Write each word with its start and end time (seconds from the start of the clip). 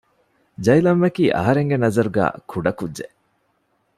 ޖައިލަމްއަކީ 0.65 1.23
އަހަރެންގެ 1.35 1.77
ނަޒަރުގައި 1.83 2.33
ކުޑަކުއްޖެެއް 2.51 3.15